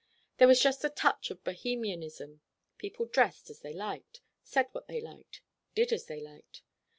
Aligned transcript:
There 0.37 0.47
was 0.47 0.59
just 0.59 0.83
a 0.83 0.89
touch 0.89 1.29
of 1.29 1.43
Bohemianism. 1.43 2.41
People 2.79 3.05
dressed 3.05 3.51
as 3.51 3.59
they 3.59 3.71
liked, 3.71 4.21
said 4.41 4.67
what 4.71 4.87
they 4.87 4.99
liked, 4.99 5.41
did 5.75 5.93
as 5.93 6.07
they 6.07 6.19
liked. 6.19 6.63